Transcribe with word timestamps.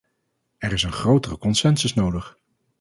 Er 0.57 0.71
is 0.71 0.83
een 0.83 0.91
grotere 0.91 1.37
consensus 1.37 1.93
nodig. 1.93 2.37